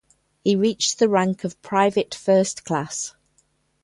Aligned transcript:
He 0.43 0.55
reached 0.55 0.97
the 0.97 1.07
rank 1.07 1.43
of 1.43 1.61
Private 1.61 2.15
First 2.15 2.65
Class. 2.65 3.13